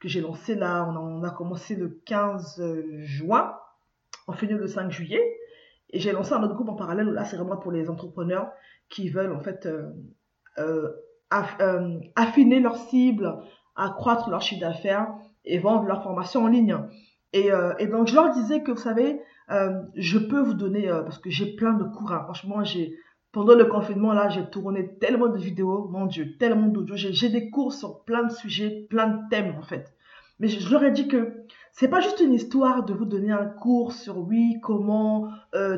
que 0.00 0.08
j'ai 0.08 0.20
lancée 0.20 0.56
là. 0.56 0.88
On 0.88 1.22
a, 1.22 1.30
commencé 1.30 1.76
le 1.76 2.00
15 2.04 2.62
juin, 3.02 3.54
on 4.26 4.32
finit 4.32 4.54
le 4.54 4.66
5 4.66 4.90
juillet. 4.90 5.22
Et 5.90 6.00
j'ai 6.00 6.10
lancé 6.12 6.32
un 6.32 6.42
autre 6.42 6.54
groupe 6.54 6.68
en 6.68 6.74
parallèle 6.74 7.06
là, 7.06 7.24
c'est 7.24 7.36
vraiment 7.36 7.56
pour 7.56 7.72
les 7.72 7.88
entrepreneurs 7.88 8.50
qui 8.90 9.08
veulent 9.08 9.32
en 9.32 9.40
fait 9.40 9.68
affiner 11.30 12.60
leur 12.60 12.76
cible, 12.76 13.38
accroître 13.74 14.28
leur 14.28 14.42
chiffre 14.42 14.60
d'affaires 14.60 15.08
et 15.48 15.58
vendre 15.58 15.84
leur 15.84 16.02
formation 16.02 16.44
en 16.44 16.48
ligne. 16.48 16.76
Et, 17.32 17.52
euh, 17.52 17.74
et, 17.78 17.86
donc, 17.86 18.06
je 18.06 18.14
leur 18.14 18.30
disais 18.30 18.62
que, 18.62 18.70
vous 18.70 18.80
savez, 18.80 19.20
euh, 19.50 19.82
je 19.94 20.18
peux 20.18 20.40
vous 20.40 20.54
donner, 20.54 20.88
euh, 20.88 21.02
parce 21.02 21.18
que 21.18 21.30
j'ai 21.30 21.56
plein 21.56 21.72
de 21.74 21.84
cours. 21.84 22.10
Franchement, 22.24 22.64
j'ai 22.64 22.96
pendant 23.32 23.54
le 23.54 23.66
confinement, 23.66 24.12
là, 24.12 24.30
j'ai 24.30 24.48
tourné 24.48 24.96
tellement 24.98 25.28
de 25.28 25.38
vidéos, 25.38 25.88
mon 25.90 26.06
Dieu, 26.06 26.36
tellement 26.38 26.68
d'audio. 26.68 26.96
J'ai 26.96 27.28
des 27.28 27.50
cours 27.50 27.74
sur 27.74 28.04
plein 28.04 28.24
de 28.24 28.32
sujets, 28.32 28.86
plein 28.88 29.08
de 29.08 29.28
thèmes, 29.28 29.54
en 29.58 29.62
fait. 29.62 29.92
Mais 30.40 30.48
je, 30.48 30.70
leur 30.70 30.82
ai 30.82 30.92
dit 30.92 31.08
que 31.08 31.44
c'est 31.72 31.88
pas 31.88 32.00
juste 32.00 32.20
une 32.20 32.32
histoire 32.32 32.84
de 32.84 32.94
vous 32.94 33.04
donner 33.04 33.32
un 33.32 33.44
cours 33.44 33.92
sur 33.92 34.18
oui, 34.18 34.58
comment 34.62 35.28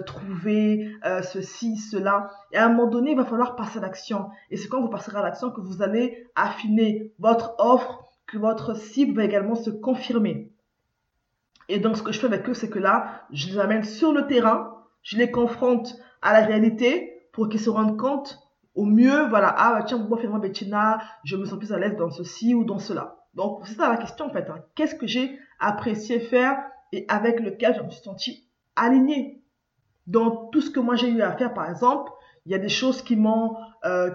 trouver 0.06 0.92
ceci, 1.22 1.76
cela. 1.76 2.30
Et 2.52 2.56
à 2.56 2.66
un 2.66 2.68
moment 2.68 2.88
donné, 2.88 3.12
il 3.12 3.16
va 3.16 3.24
falloir 3.24 3.56
passer 3.56 3.78
à 3.78 3.82
l'action. 3.82 4.28
Et 4.50 4.56
c'est 4.56 4.68
quand 4.68 4.80
vous 4.80 4.88
passerez 4.88 5.18
à 5.18 5.22
l'action 5.22 5.50
que 5.50 5.60
vous 5.60 5.82
allez 5.82 6.28
affiner 6.36 7.12
votre 7.18 7.54
offre, 7.58 7.99
que 8.30 8.38
votre 8.38 8.76
cible 8.76 9.16
va 9.16 9.24
également 9.24 9.56
se 9.56 9.70
confirmer. 9.70 10.52
Et 11.68 11.80
donc, 11.80 11.96
ce 11.96 12.02
que 12.02 12.12
je 12.12 12.20
fais 12.20 12.26
avec 12.26 12.48
eux, 12.48 12.54
c'est 12.54 12.70
que 12.70 12.78
là, 12.78 13.26
je 13.32 13.48
les 13.48 13.58
amène 13.58 13.82
sur 13.82 14.12
le 14.12 14.26
terrain, 14.26 14.84
je 15.02 15.16
les 15.16 15.30
confronte 15.30 15.96
à 16.22 16.32
la 16.32 16.46
réalité 16.46 17.28
pour 17.32 17.48
qu'ils 17.48 17.60
se 17.60 17.70
rendent 17.70 17.98
compte 17.98 18.38
au 18.76 18.84
mieux, 18.84 19.26
voilà, 19.28 19.52
ah, 19.58 19.74
bah, 19.74 19.82
tiens, 19.84 19.98
moi, 19.98 20.16
finalement, 20.16 20.38
Bettina, 20.38 21.00
je 21.24 21.36
me 21.36 21.44
sens 21.44 21.58
plus 21.58 21.72
à 21.72 21.78
l'aise 21.78 21.96
dans 21.96 22.10
ceci 22.10 22.54
ou 22.54 22.64
dans 22.64 22.78
cela. 22.78 23.16
Donc, 23.34 23.66
c'est 23.66 23.74
ça 23.74 23.88
la 23.88 23.96
question, 23.96 24.26
en 24.26 24.30
fait. 24.30 24.48
Hein. 24.48 24.62
Qu'est-ce 24.76 24.94
que 24.94 25.08
j'ai 25.08 25.36
apprécié 25.58 26.20
faire 26.20 26.56
et 26.92 27.04
avec 27.08 27.40
lequel 27.40 27.74
je 27.76 27.82
me 27.82 27.90
suis 27.90 28.02
senti 28.02 28.48
aligné 28.76 29.42
dans 30.06 30.48
tout 30.50 30.60
ce 30.60 30.70
que 30.70 30.80
moi 30.80 30.96
j'ai 30.96 31.08
eu 31.08 31.22
à 31.22 31.32
faire, 31.32 31.52
par 31.52 31.68
exemple, 31.68 32.12
il 32.46 32.52
y 32.52 32.54
a 32.54 32.58
des 32.58 32.68
choses 32.68 33.02
qui 33.02 33.16
m'ont, 33.16 33.56
euh, 33.84 34.10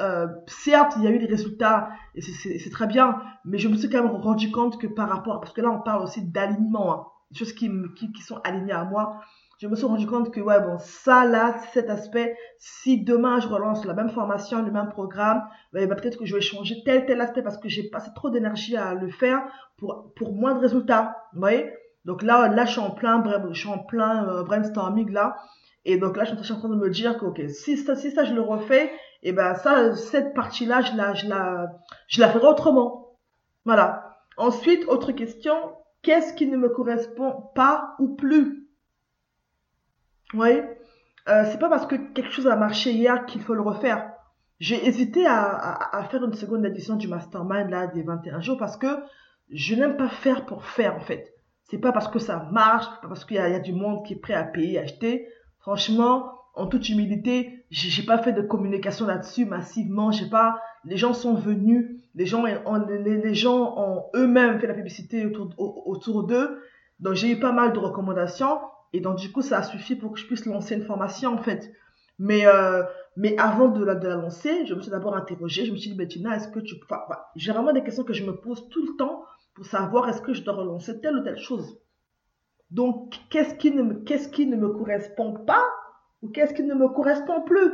euh, 0.00 0.26
certes, 0.46 0.94
il 0.96 1.04
y 1.04 1.06
a 1.06 1.10
eu 1.10 1.18
des 1.18 1.26
résultats 1.26 1.90
et 2.14 2.22
c'est 2.22 2.70
très 2.70 2.86
bien, 2.86 3.20
mais 3.44 3.58
je 3.58 3.68
me 3.68 3.76
suis 3.76 3.88
quand 3.88 4.02
même 4.02 4.12
rendu 4.12 4.50
compte 4.50 4.80
que 4.80 4.86
par 4.86 5.08
rapport, 5.08 5.40
parce 5.40 5.52
que 5.52 5.60
là 5.60 5.70
on 5.70 5.80
parle 5.80 6.02
aussi 6.02 6.22
d'alignement, 6.22 6.92
hein, 6.92 7.06
des 7.30 7.38
choses 7.38 7.52
qui, 7.52 7.70
qui, 7.96 8.12
qui, 8.12 8.22
sont 8.22 8.40
alignées 8.44 8.72
à 8.72 8.84
moi, 8.84 9.20
je 9.58 9.68
me 9.68 9.76
suis 9.76 9.84
rendu 9.84 10.06
compte 10.06 10.32
que 10.32 10.40
ouais 10.40 10.58
bon 10.60 10.78
ça 10.78 11.26
là 11.26 11.54
cet 11.72 11.90
aspect, 11.90 12.34
si 12.58 13.04
demain 13.04 13.40
je 13.40 13.48
relance 13.48 13.84
la 13.84 13.94
même 13.94 14.08
formation, 14.08 14.62
le 14.62 14.72
même 14.72 14.88
programme, 14.88 15.46
ben, 15.72 15.88
peut-être 15.88 16.18
que 16.18 16.24
je 16.24 16.34
vais 16.34 16.40
changer 16.40 16.82
tel 16.84 17.04
tel 17.04 17.20
aspect 17.20 17.42
parce 17.42 17.58
que 17.58 17.68
j'ai 17.68 17.88
passé 17.90 18.10
trop 18.14 18.30
d'énergie 18.30 18.76
à 18.76 18.94
le 18.94 19.10
faire 19.10 19.42
pour 19.76 20.12
pour 20.16 20.32
moins 20.32 20.54
de 20.54 20.60
résultats, 20.60 21.16
vous 21.34 21.40
voyez? 21.40 21.70
Donc 22.06 22.22
là 22.22 22.48
là 22.48 22.64
je 22.64 22.72
suis 22.72 22.80
en 22.80 22.90
plein 22.90 23.22
je 23.52 23.60
suis 23.60 23.68
en 23.68 23.78
plein 23.78 24.42
brainstorming 24.44 25.10
là. 25.10 25.36
Et 25.84 25.96
donc 25.96 26.16
là, 26.16 26.24
je 26.24 26.34
suis 26.42 26.52
en 26.52 26.58
train 26.58 26.68
de 26.68 26.76
me 26.76 26.90
dire 26.90 27.18
que, 27.18 27.48
si 27.48 27.76
ça, 27.76 27.96
si 27.96 28.10
ça, 28.10 28.24
je 28.24 28.34
le 28.34 28.42
refais, 28.42 28.86
et 29.22 29.30
eh 29.30 29.32
ben 29.32 29.54
ça, 29.54 29.94
cette 29.96 30.34
partie-là, 30.34 30.80
je 30.80 30.96
la, 30.96 31.14
je 31.14 31.26
la, 31.26 31.72
je 32.06 32.20
la 32.20 32.30
ferai 32.30 32.46
autrement. 32.46 33.18
Voilà. 33.64 34.18
Ensuite, 34.36 34.86
autre 34.88 35.12
question, 35.12 35.54
qu'est-ce 36.02 36.32
qui 36.34 36.46
ne 36.46 36.56
me 36.56 36.70
correspond 36.70 37.50
pas 37.54 37.94
ou 37.98 38.14
plus? 38.14 38.66
Vous 40.32 40.38
voyez? 40.38 40.62
Euh, 41.28 41.44
C'est 41.50 41.58
pas 41.58 41.68
parce 41.68 41.86
que 41.86 41.96
quelque 41.96 42.30
chose 42.30 42.46
a 42.46 42.56
marché 42.56 42.92
hier 42.92 43.26
qu'il 43.26 43.42
faut 43.42 43.54
le 43.54 43.62
refaire. 43.62 44.12
J'ai 44.58 44.86
hésité 44.86 45.26
à, 45.26 46.06
faire 46.10 46.24
une 46.24 46.34
seconde 46.34 46.64
édition 46.66 46.96
du 46.96 47.08
mastermind 47.08 47.70
là 47.70 47.86
des 47.86 48.02
21 48.02 48.40
jours 48.40 48.58
parce 48.58 48.76
que 48.76 48.86
je 49.50 49.74
n'aime 49.74 49.96
pas 49.96 50.08
faire 50.08 50.44
pour 50.44 50.64
faire 50.66 50.96
en 50.96 51.00
fait. 51.00 51.34
C'est 51.64 51.78
pas 51.78 51.92
parce 51.92 52.08
que 52.08 52.18
ça 52.18 52.48
marche, 52.52 52.86
pas 53.00 53.08
parce 53.08 53.24
qu'il 53.24 53.36
y, 53.36 53.40
y, 53.40 53.42
a 53.42 53.60
du 53.60 53.72
monde 53.72 54.04
qui 54.04 54.14
est 54.14 54.20
prêt 54.20 54.34
à 54.34 54.44
payer, 54.44 54.78
acheter. 54.78 55.28
Franchement, 55.60 56.32
en 56.54 56.66
toute 56.66 56.88
humilité, 56.88 57.64
j'ai 57.70 58.02
pas 58.02 58.18
fait 58.18 58.32
de 58.32 58.42
communication 58.42 59.06
là-dessus 59.06 59.44
massivement. 59.44 60.10
J'ai 60.10 60.28
pas, 60.28 60.60
les 60.84 60.96
gens 60.96 61.12
sont 61.14 61.34
venus, 61.34 62.02
les 62.14 62.26
gens 62.26 62.42
ont, 63.76 64.04
eux-mêmes 64.14 64.58
fait 64.58 64.66
la 64.66 64.74
publicité 64.74 65.26
autour, 65.26 66.26
d'eux. 66.26 66.62
Donc 66.98 67.14
j'ai 67.14 67.30
eu 67.30 67.38
pas 67.38 67.52
mal 67.52 67.72
de 67.72 67.78
recommandations 67.78 68.58
et 68.92 69.00
donc 69.00 69.16
du 69.18 69.30
coup 69.32 69.42
ça 69.42 69.58
a 69.58 69.62
suffi 69.62 69.96
pour 69.96 70.12
que 70.12 70.18
je 70.18 70.26
puisse 70.26 70.44
lancer 70.44 70.74
une 70.74 70.84
formation 70.84 71.34
en 71.34 71.38
fait. 71.38 71.72
Mais 72.18 72.46
euh, 72.46 72.82
avant 73.38 73.68
de 73.68 73.82
la, 73.82 73.94
lancer, 73.94 74.66
je 74.66 74.74
me 74.74 74.80
suis 74.82 74.90
d'abord 74.90 75.16
interrogée. 75.16 75.64
Je 75.64 75.72
me 75.72 75.76
suis 75.76 75.90
dit, 75.90 75.96
Bettina, 75.96 76.36
est-ce 76.36 76.48
que 76.48 76.60
tu, 76.60 76.74
j'ai 77.36 77.52
vraiment 77.52 77.72
des 77.72 77.82
questions 77.82 78.04
que 78.04 78.12
je 78.12 78.24
me 78.24 78.36
pose 78.36 78.68
tout 78.68 78.84
le 78.84 78.96
temps 78.96 79.24
pour 79.54 79.64
savoir 79.66 80.08
est-ce 80.08 80.20
que 80.20 80.34
je 80.34 80.42
dois 80.42 80.54
relancer 80.54 81.00
telle 81.00 81.16
ou 81.16 81.22
telle 81.22 81.38
chose. 81.38 81.78
Donc 82.70 83.18
qu'est-ce 83.30 83.54
qui 83.54 83.72
ne 83.72 83.82
qui 83.92 84.46
ne 84.46 84.56
me 84.56 84.68
correspond 84.68 85.34
pas 85.44 85.64
ou 86.22 86.28
qu'est-ce 86.28 86.54
qui 86.54 86.62
ne 86.62 86.74
me 86.74 86.88
correspond 86.88 87.42
plus? 87.42 87.72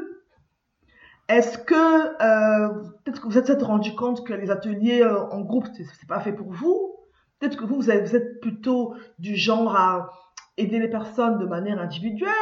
Est-ce 1.28 1.58
que 1.58 1.74
euh, 1.74 2.82
peut-être 3.04 3.20
que 3.20 3.26
vous 3.26 3.38
êtes 3.38 3.62
rendu 3.62 3.94
compte 3.94 4.24
que 4.24 4.32
les 4.32 4.50
ateliers 4.50 5.02
euh, 5.02 5.26
en 5.30 5.40
groupe 5.40 5.66
c'est 5.74 6.08
pas 6.08 6.20
fait 6.20 6.32
pour 6.32 6.52
vous 6.52 6.96
Peut-être 7.38 7.58
que 7.58 7.64
vous 7.64 7.76
vous 7.76 7.90
êtes 7.90 8.40
plutôt 8.40 8.94
du 9.18 9.36
genre 9.36 9.76
à 9.76 10.10
aider 10.56 10.78
les 10.78 10.88
personnes 10.88 11.38
de 11.38 11.44
manière 11.44 11.78
individuelle. 11.78 12.32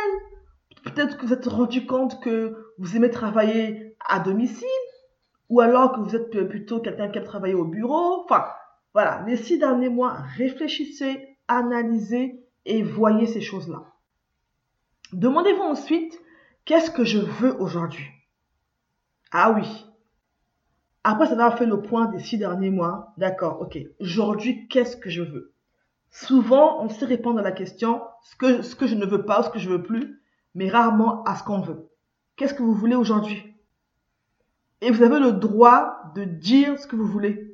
Peut-être 0.84 1.16
que 1.16 1.26
vous 1.26 1.32
êtes 1.32 1.46
rendu 1.46 1.86
compte 1.86 2.20
que 2.20 2.72
vous 2.78 2.96
aimez 2.96 3.10
travailler 3.10 3.96
à 4.08 4.20
domicile 4.20 4.68
ou 5.48 5.60
alors 5.60 5.92
que 5.92 6.00
vous 6.00 6.14
êtes 6.14 6.30
plutôt 6.48 6.78
quelqu'un 6.80 7.08
qui 7.08 7.18
aime 7.18 7.24
travailler 7.24 7.54
au 7.54 7.64
bureau. 7.64 8.22
Enfin, 8.24 8.44
voilà, 8.92 9.24
les 9.26 9.36
six 9.36 9.58
derniers 9.58 9.88
mois, 9.88 10.18
réfléchissez, 10.36 11.36
analysez 11.48 12.43
et 12.66 12.82
voyez 12.82 13.26
ces 13.26 13.40
choses-là. 13.40 13.84
Demandez-vous 15.12 15.62
ensuite 15.62 16.18
qu'est-ce 16.64 16.90
que 16.90 17.04
je 17.04 17.18
veux 17.18 17.54
aujourd'hui? 17.60 18.06
Ah 19.30 19.52
oui. 19.52 19.86
Après 21.02 21.34
va 21.34 21.50
fait 21.50 21.66
le 21.66 21.82
point 21.82 22.06
des 22.06 22.18
six 22.18 22.38
derniers 22.38 22.70
mois, 22.70 23.12
d'accord, 23.18 23.60
ok. 23.60 23.78
Aujourd'hui, 24.00 24.66
qu'est-ce 24.68 24.96
que 24.96 25.10
je 25.10 25.22
veux? 25.22 25.52
Souvent, 26.10 26.82
on 26.82 26.88
sait 26.88 27.04
répondre 27.04 27.40
à 27.40 27.42
la 27.42 27.52
question 27.52 28.00
ce 28.22 28.36
que, 28.36 28.86
je 28.86 28.94
ne 28.94 29.04
veux 29.04 29.24
pas, 29.24 29.42
ce 29.42 29.50
que 29.50 29.58
je 29.58 29.68
veux 29.68 29.82
plus, 29.82 30.22
mais 30.54 30.70
rarement 30.70 31.24
à 31.24 31.34
ce 31.36 31.42
qu'on 31.42 31.60
veut. 31.60 31.90
Qu'est-ce 32.36 32.54
que 32.54 32.62
vous 32.62 32.72
voulez 32.72 32.94
aujourd'hui? 32.94 33.54
Et 34.80 34.90
vous 34.90 35.02
avez 35.02 35.18
le 35.18 35.32
droit 35.32 36.12
de 36.14 36.24
dire 36.24 36.78
ce 36.78 36.86
que 36.86 36.96
vous 36.96 37.06
voulez. 37.06 37.53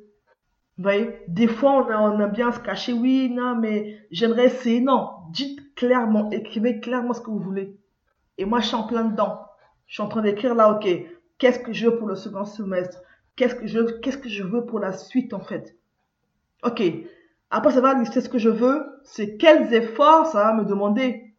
Vous 0.81 0.85
voyez 0.85 1.15
Des 1.27 1.45
fois, 1.45 1.85
on, 1.87 2.19
a, 2.19 2.27
bien 2.27 2.51
se 2.51 2.59
cacher. 2.59 2.91
Oui, 2.91 3.29
non, 3.29 3.53
mais 3.55 3.99
j'aimerais 4.09 4.47
essayer. 4.47 4.81
Non, 4.81 5.11
dites 5.29 5.75
clairement, 5.75 6.31
écrivez 6.31 6.79
clairement 6.79 7.13
ce 7.13 7.21
que 7.21 7.29
vous 7.29 7.37
voulez. 7.37 7.77
Et 8.39 8.45
moi, 8.45 8.61
je 8.61 8.65
suis 8.65 8.75
en 8.75 8.87
plein 8.87 9.03
dedans. 9.03 9.45
Je 9.85 9.93
suis 9.93 10.01
en 10.01 10.07
train 10.07 10.23
d'écrire 10.23 10.55
là, 10.55 10.71
ok, 10.71 10.89
qu'est-ce 11.37 11.59
que 11.59 11.71
je 11.71 11.87
veux 11.87 11.99
pour 11.99 12.07
le 12.07 12.15
second 12.15 12.45
semestre? 12.45 12.97
Qu'est-ce 13.35 13.53
que 13.53 13.67
je, 13.67 13.99
qu'est-ce 13.99 14.17
que 14.17 14.27
je 14.27 14.41
veux 14.41 14.65
pour 14.65 14.79
la 14.79 14.91
suite, 14.91 15.35
en 15.35 15.39
fait? 15.39 15.77
Ok, 16.63 16.81
après, 17.51 17.73
ça 17.73 17.81
va 17.81 17.93
lister 17.93 18.19
ce 18.19 18.29
que 18.29 18.39
je 18.39 18.49
veux, 18.49 18.83
c'est 19.03 19.37
quels 19.37 19.71
efforts 19.75 20.25
ça 20.25 20.45
va 20.45 20.53
me 20.53 20.65
demander? 20.65 21.35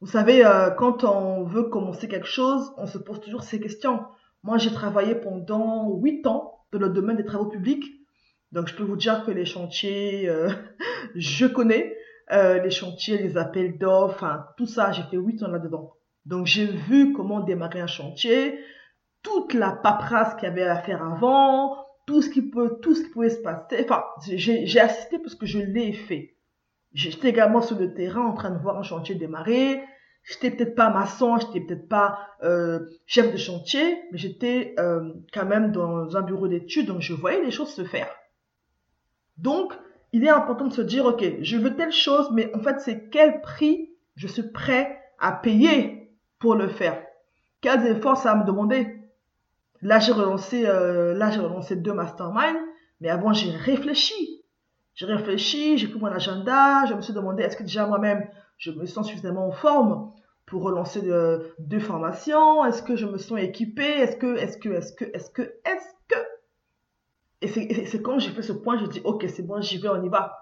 Vous 0.00 0.06
savez, 0.06 0.42
euh, 0.42 0.70
quand 0.70 1.04
on 1.04 1.44
veut 1.44 1.64
commencer 1.64 2.08
quelque 2.08 2.26
chose, 2.26 2.72
on 2.78 2.86
se 2.86 2.96
pose 2.96 3.20
toujours 3.20 3.42
ces 3.42 3.60
questions. 3.60 4.04
Moi, 4.42 4.56
j'ai 4.56 4.72
travaillé 4.72 5.14
pendant 5.14 5.90
8 5.90 6.26
ans 6.26 6.64
dans 6.72 6.78
le 6.78 6.88
domaine 6.88 7.18
des 7.18 7.26
travaux 7.26 7.50
publics. 7.50 8.05
Donc, 8.52 8.68
je 8.68 8.74
peux 8.74 8.84
vous 8.84 8.96
dire 8.96 9.24
que 9.24 9.30
les 9.30 9.44
chantiers, 9.44 10.28
euh, 10.28 10.48
je 11.14 11.46
connais. 11.46 11.96
Euh, 12.32 12.60
les 12.60 12.70
chantiers, 12.70 13.18
les 13.18 13.36
appels 13.36 13.78
d'offres, 13.78 14.24
enfin, 14.24 14.46
tout 14.56 14.66
ça, 14.66 14.90
j'ai 14.90 15.04
fait 15.04 15.16
8 15.16 15.44
ans 15.44 15.48
là-dedans. 15.48 15.94
Donc, 16.24 16.46
j'ai 16.46 16.66
vu 16.66 17.12
comment 17.12 17.40
démarrer 17.40 17.80
un 17.80 17.86
chantier, 17.86 18.58
toute 19.22 19.54
la 19.54 19.70
paperasse 19.70 20.34
qu'il 20.34 20.44
y 20.44 20.50
avait 20.50 20.64
à 20.64 20.76
faire 20.76 21.04
avant, 21.04 21.76
tout 22.06 22.22
ce 22.22 22.30
qui 22.30 22.42
peut, 22.42 22.78
tout 22.82 22.94
ce 22.94 23.02
qui 23.02 23.10
pouvait 23.10 23.30
se 23.30 23.40
passer. 23.40 23.84
Enfin, 23.84 24.04
j'ai 24.26 24.80
assisté 24.80 25.18
parce 25.18 25.34
que 25.34 25.46
je 25.46 25.58
l'ai 25.58 25.92
fait. 25.92 26.36
J'étais 26.92 27.28
également 27.28 27.60
sur 27.60 27.78
le 27.78 27.94
terrain 27.94 28.24
en 28.24 28.32
train 28.32 28.50
de 28.50 28.58
voir 28.58 28.78
un 28.78 28.82
chantier 28.82 29.14
démarrer. 29.14 29.82
J'étais 30.24 30.50
peut-être 30.50 30.74
pas 30.74 30.90
maçon, 30.90 31.38
j'étais 31.38 31.60
peut-être 31.60 31.88
pas 31.88 32.18
euh, 32.42 32.80
chef 33.06 33.32
de 33.32 33.36
chantier, 33.36 34.02
mais 34.10 34.18
j'étais 34.18 34.74
euh, 34.78 35.12
quand 35.32 35.46
même 35.46 35.70
dans 35.70 36.16
un 36.16 36.22
bureau 36.22 36.48
d'études, 36.48 36.86
donc 36.86 37.00
je 37.00 37.14
voyais 37.14 37.44
les 37.44 37.52
choses 37.52 37.72
se 37.72 37.84
faire. 37.84 38.08
Donc, 39.38 39.72
il 40.12 40.24
est 40.24 40.30
important 40.30 40.66
de 40.66 40.72
se 40.72 40.82
dire, 40.82 41.04
ok, 41.04 41.24
je 41.40 41.56
veux 41.56 41.76
telle 41.76 41.92
chose, 41.92 42.30
mais 42.32 42.54
en 42.54 42.60
fait, 42.60 42.80
c'est 42.80 43.10
quel 43.10 43.40
prix 43.40 43.90
je 44.14 44.26
suis 44.26 44.42
prêt 44.42 45.00
à 45.18 45.32
payer 45.32 46.10
pour 46.38 46.54
le 46.54 46.68
faire? 46.68 47.02
Quels 47.60 47.86
efforts 47.86 48.16
ça 48.16 48.34
va 48.34 48.40
me 48.40 48.46
demander? 48.46 48.96
Là, 49.82 49.98
j'ai 49.98 50.12
relancé, 50.12 50.66
euh, 50.66 51.14
là, 51.14 51.30
j'ai 51.30 51.40
relancé 51.40 51.76
deux 51.76 51.92
masterminds, 51.92 52.60
mais 53.00 53.08
avant, 53.08 53.32
j'ai 53.32 53.50
réfléchi. 53.50 54.42
J'ai 54.94 55.06
réfléchi, 55.06 55.76
j'ai 55.76 55.88
pris 55.88 55.98
mon 55.98 56.06
agenda, 56.06 56.86
je 56.86 56.94
me 56.94 57.02
suis 57.02 57.12
demandé 57.12 57.42
est-ce 57.42 57.56
que 57.56 57.62
déjà 57.62 57.86
moi-même, 57.86 58.26
je 58.56 58.70
me 58.70 58.86
sens 58.86 59.06
suffisamment 59.06 59.48
en 59.48 59.52
forme 59.52 60.12
pour 60.46 60.62
relancer 60.62 61.02
deux 61.58 61.80
formations? 61.80 62.64
Est-ce 62.64 62.82
que 62.82 62.96
je 62.96 63.04
me 63.04 63.18
sens 63.18 63.38
équipé? 63.38 63.84
Est-ce 63.84 64.16
que, 64.16 64.36
est-ce 64.36 64.56
que, 64.56 64.70
est-ce 64.70 64.94
que, 64.94 65.04
est-ce 65.04 65.30
que, 65.30 65.42
est-ce 65.42 65.92
que 66.08 66.16
Et 67.46 67.86
c'est 67.86 68.02
quand 68.02 68.18
j'ai 68.18 68.30
fait 68.30 68.42
ce 68.42 68.52
point, 68.52 68.78
j'ai 68.78 68.88
dit 68.88 69.00
ok, 69.04 69.24
c'est 69.28 69.42
bon, 69.42 69.60
j'y 69.60 69.78
vais, 69.78 69.88
on 69.88 70.02
y 70.02 70.08
va. 70.08 70.36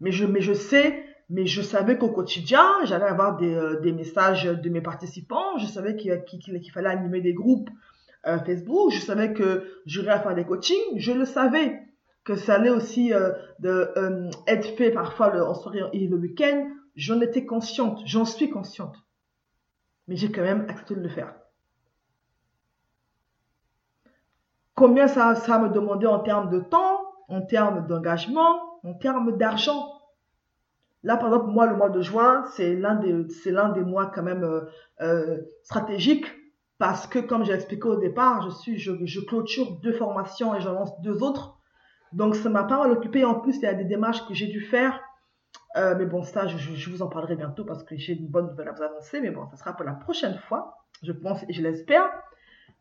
Mais 0.00 0.12
je, 0.12 0.26
je 0.40 0.52
sais, 0.52 1.04
mais 1.28 1.46
je 1.46 1.62
savais 1.62 1.96
qu'au 1.96 2.08
quotidien, 2.08 2.66
j'allais 2.84 3.04
avoir 3.04 3.36
des, 3.36 3.54
euh, 3.54 3.94
messages 3.94 4.44
de 4.44 4.68
mes 4.68 4.80
participants. 4.80 5.58
Je 5.58 5.66
savais 5.66 5.96
qu'il 5.96 6.72
fallait 6.72 6.88
animer 6.88 7.20
des 7.20 7.34
groupes 7.34 7.70
euh, 8.26 8.38
Facebook, 8.40 8.92
je 8.92 9.00
savais 9.00 9.32
que 9.32 9.64
j'aurais 9.86 10.10
à 10.10 10.20
faire 10.20 10.34
des 10.34 10.44
coachings, 10.44 10.98
je 10.98 11.12
le 11.12 11.24
savais 11.24 11.80
que 12.24 12.36
ça 12.36 12.56
allait 12.56 12.70
aussi 12.70 13.14
euh, 13.14 13.32
être 14.46 14.76
fait 14.76 14.90
parfois 14.90 15.34
en 15.48 15.54
soirée 15.54 15.80
et 15.92 16.06
le 16.06 16.16
week-end. 16.16 16.68
J'en 16.96 17.20
étais 17.20 17.46
consciente, 17.46 18.02
j'en 18.04 18.24
suis 18.24 18.50
consciente. 18.50 18.96
Mais 20.08 20.16
j'ai 20.16 20.30
quand 20.30 20.42
même 20.42 20.66
accepté 20.68 20.94
de 20.96 21.00
le 21.00 21.08
faire. 21.08 21.34
Combien 24.80 25.08
ça, 25.08 25.34
ça 25.34 25.58
me 25.58 25.68
demandait 25.68 26.06
en 26.06 26.20
termes 26.20 26.48
de 26.48 26.58
temps, 26.58 27.02
en 27.28 27.42
termes 27.42 27.86
d'engagement, 27.86 28.80
en 28.82 28.94
termes 28.94 29.36
d'argent 29.36 29.92
Là, 31.02 31.18
par 31.18 31.28
exemple, 31.28 31.50
moi, 31.50 31.66
le 31.66 31.76
mois 31.76 31.90
de 31.90 32.00
juin, 32.00 32.44
c'est 32.52 32.74
l'un 32.76 32.94
des, 32.94 33.12
des 33.12 33.84
mois 33.84 34.06
quand 34.06 34.22
même 34.22 34.42
euh, 35.02 35.36
stratégiques 35.64 36.32
parce 36.78 37.06
que, 37.06 37.18
comme 37.18 37.44
j'ai 37.44 37.52
expliqué 37.52 37.88
au 37.88 37.96
départ, 37.96 38.40
je, 38.40 38.48
suis, 38.56 38.78
je, 38.78 39.20
clôture 39.20 39.78
deux 39.82 39.92
formations 39.92 40.54
et 40.54 40.62
j'en 40.62 40.72
lance 40.72 40.98
deux 41.02 41.22
autres. 41.22 41.58
Donc, 42.14 42.34
ça 42.34 42.48
m'a 42.48 42.64
pas 42.64 42.78
mal 42.78 42.90
occupé. 42.90 43.22
En 43.22 43.34
plus, 43.34 43.56
il 43.56 43.64
y 43.64 43.66
a 43.66 43.74
des 43.74 43.84
démarches 43.84 44.26
que 44.26 44.32
j'ai 44.32 44.46
dû 44.46 44.62
faire. 44.62 44.98
Euh, 45.76 45.94
mais 45.98 46.06
bon, 46.06 46.22
ça, 46.22 46.46
je, 46.46 46.90
vous 46.90 47.02
en 47.02 47.08
parlerai 47.08 47.36
bientôt 47.36 47.66
parce 47.66 47.84
que 47.84 47.98
j'ai 47.98 48.14
une 48.14 48.28
bonne 48.28 48.46
nouvelle 48.46 48.68
à 48.68 48.72
vous 48.72 48.82
annoncer. 48.82 49.20
Mais 49.20 49.30
bon, 49.30 49.46
ça 49.50 49.58
sera 49.58 49.74
pour 49.74 49.84
la 49.84 49.92
prochaine 49.92 50.38
fois, 50.48 50.78
je 51.02 51.12
pense 51.12 51.42
et 51.50 51.52
je 51.52 51.60
l'espère. 51.60 52.10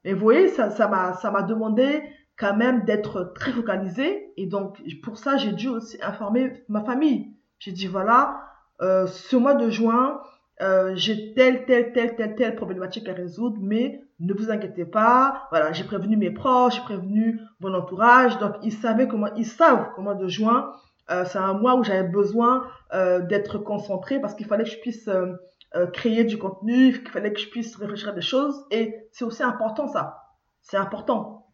Mais 0.05 0.13
vous 0.13 0.21
voyez, 0.21 0.47
ça, 0.49 0.69
m'a, 0.87 1.13
ça 1.13 1.31
m'a 1.31 1.43
demandé 1.43 2.01
quand 2.37 2.55
même 2.55 2.85
d'être 2.85 3.33
très 3.35 3.51
focalisé. 3.51 4.31
Et 4.37 4.45
donc, 4.45 4.81
pour 5.03 5.17
ça, 5.17 5.37
j'ai 5.37 5.51
dû 5.51 5.67
aussi 5.67 5.97
informer 6.01 6.63
ma 6.69 6.81
famille. 6.81 7.33
J'ai 7.59 7.71
dit, 7.71 7.87
voilà, 7.87 8.41
euh, 8.81 9.07
ce 9.07 9.35
mois 9.35 9.55
de 9.55 9.69
juin, 9.69 10.21
euh, 10.61 10.93
j'ai 10.95 11.33
telle, 11.33 11.65
telle, 11.65 11.91
telle, 11.91 12.15
telle, 12.15 12.35
telle 12.35 12.55
problématique 12.55 13.09
à 13.09 13.13
résoudre, 13.13 13.57
mais 13.61 14.01
ne 14.19 14.33
vous 14.33 14.51
inquiétez 14.51 14.85
pas. 14.85 15.47
Voilà, 15.49 15.73
j'ai 15.73 15.83
prévenu 15.83 16.15
mes 16.15 16.31
proches, 16.31 16.75
j'ai 16.75 16.81
prévenu 16.81 17.39
mon 17.59 17.73
entourage. 17.73 18.37
Donc, 18.39 18.53
ils 18.63 18.73
savaient 18.73 19.07
comment, 19.07 19.33
ils 19.35 19.45
savent 19.45 19.89
comment 19.95 20.15
de 20.15 20.27
juin. 20.27 20.71
Euh, 21.11 21.25
c'est 21.25 21.39
un 21.39 21.53
mois 21.53 21.75
où 21.75 21.83
j'avais 21.83 22.07
besoin 22.07 22.65
d'être 23.27 23.59
concentré 23.59 24.19
parce 24.19 24.33
qu'il 24.33 24.47
fallait 24.47 24.63
que 24.63 24.71
je 24.71 24.79
puisse 24.79 25.07
euh, 25.75 25.85
créer 25.85 26.23
du 26.23 26.39
contenu, 26.39 26.93
qu'il 26.93 27.09
fallait 27.09 27.31
que 27.31 27.39
je 27.39 27.47
puisse 27.47 27.75
réfléchir 27.75 28.09
à 28.09 28.11
des 28.11 28.21
choses. 28.21 28.65
Et 28.71 29.07
c'est 29.11 29.23
aussi 29.23 29.43
important 29.43 29.87
ça. 29.87 30.35
C'est 30.63 30.77
important. 30.77 31.45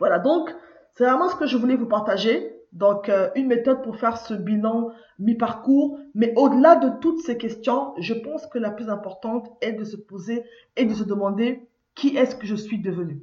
Voilà, 0.00 0.18
donc, 0.18 0.52
c'est 0.94 1.04
vraiment 1.04 1.28
ce 1.28 1.36
que 1.36 1.46
je 1.46 1.56
voulais 1.56 1.76
vous 1.76 1.86
partager. 1.86 2.52
Donc, 2.72 3.08
euh, 3.08 3.30
une 3.36 3.46
méthode 3.46 3.82
pour 3.82 3.96
faire 3.96 4.18
ce 4.18 4.34
bilan 4.34 4.90
mi-parcours. 5.20 6.00
Mais 6.16 6.32
au-delà 6.36 6.76
de 6.76 6.90
toutes 7.00 7.20
ces 7.20 7.38
questions, 7.38 7.94
je 7.98 8.14
pense 8.14 8.46
que 8.48 8.58
la 8.58 8.70
plus 8.70 8.90
importante 8.90 9.48
est 9.60 9.72
de 9.72 9.84
se 9.84 9.96
poser 9.96 10.44
et 10.76 10.84
de 10.84 10.94
se 10.94 11.04
demander 11.04 11.68
qui 11.94 12.16
est-ce 12.16 12.34
que 12.34 12.46
je 12.46 12.56
suis 12.56 12.80
devenu? 12.80 13.22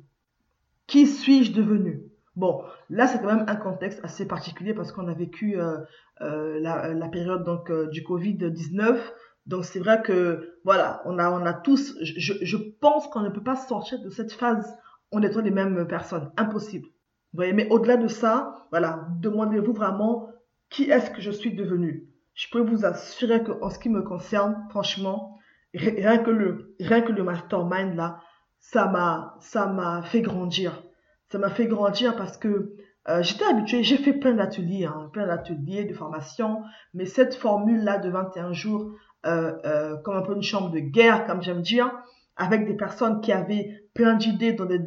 Qui 0.88 1.08
suis-je 1.08 1.52
devenu? 1.52 2.04
Bon, 2.38 2.64
là, 2.90 3.08
c'est 3.08 3.20
quand 3.20 3.34
même 3.34 3.46
un 3.48 3.56
contexte 3.58 4.00
assez 4.04 4.26
particulier 4.26 4.74
parce 4.74 4.94
qu'on 4.94 5.08
a 5.10 5.14
vécu 5.14 5.60
euh, 5.60 6.60
la, 6.60 7.10
période 7.10 7.44
donc 7.44 7.72
du 7.90 8.02
Covid-19. 8.02 8.98
Donc, 9.46 9.66
c'est 9.66 9.80
vrai 9.80 10.02
que, 10.02 10.58
voilà, 10.64 11.02
on 11.06 11.20
a, 11.20 11.30
on 11.30 11.46
a 11.46 11.54
tous, 11.54 11.96
je, 12.02 12.34
je 12.42 12.58
pense 12.58 13.08
qu'on 13.08 13.22
ne 13.22 13.30
peut 13.30 13.44
pas 13.44 13.56
sortir 13.56 14.02
de 14.02 14.10
cette 14.10 14.32
phase 14.32 14.76
en 15.12 15.22
étant 15.22 15.42
les 15.42 15.52
mêmes 15.52 15.88
personnes. 15.88 16.32
Impossible 16.38 16.88
voyez, 17.36 17.54
mais 17.54 17.68
au-delà 17.70 17.98
de 17.98 18.08
ça, 18.08 18.68
voilà, 18.72 19.08
demandez-vous 19.20 19.74
vraiment 19.74 20.30
qui 20.70 20.90
est-ce 20.90 21.12
que 21.12 21.22
je 21.22 21.32
suis 21.32 21.54
devenu. 21.54 22.10
Je 22.34 22.48
peux 22.52 22.62
vous 22.62 22.86
assurer 22.86 23.44
que 23.44 23.52
en 23.62 23.70
ce 23.70 23.80
qui 23.80 23.90
me 23.90 24.02
concerne, 24.02 24.66
franchement, 24.70 25.38
rien 25.74 26.18
que 26.18 26.32
le, 26.32 26.76
rien 26.80 27.02
que 27.02 27.12
le 27.12 27.24
mastermind 27.24 27.96
là, 27.96 28.20
ça 28.60 28.88
m'a, 28.88 29.36
ça 29.40 29.68
m'a 29.68 30.02
fait 30.04 30.22
grandir. 30.22 30.84
Ça 31.32 31.38
m'a 31.38 31.50
fait 31.50 31.68
grandir 31.68 32.16
parce 32.16 32.38
que 32.38 32.76
euh, 33.08 33.22
j'étais 33.22 33.46
habituée, 33.46 33.84
j'ai 33.84 33.98
fait 33.98 34.14
plein 34.14 34.34
d'ateliers, 34.34 34.86
hein, 34.86 35.10
plein 35.14 35.28
d'ateliers, 35.28 35.86
de 35.86 35.94
formations, 35.94 36.64
mais 36.94 37.06
cette 37.06 37.36
formule-là 37.36 38.00
de 38.00 38.10
21 38.10 38.54
jours, 38.54 38.96
comme 39.26 40.16
un 40.16 40.22
peu 40.22 40.36
une 40.36 40.44
chambre 40.44 40.70
de 40.70 40.80
guerre, 40.80 41.26
comme 41.26 41.42
j'aime 41.42 41.62
dire, 41.62 41.92
avec 42.38 42.66
des 42.66 42.74
personnes 42.74 43.22
qui 43.22 43.32
avaient 43.32 43.86
plein 43.94 44.16
d'idées 44.16 44.54
dans 44.54 44.66
des, 44.66 44.80